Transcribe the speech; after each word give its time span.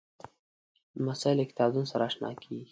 لمسی 0.97 1.31
له 1.37 1.43
کتابتون 1.49 1.85
سره 1.91 2.03
اشنا 2.09 2.29
کېږي. 2.41 2.65